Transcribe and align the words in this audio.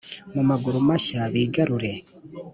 mu 0.33 0.41
maguru 0.49 0.77
mashya 0.87 1.21
bigarure 1.33 1.93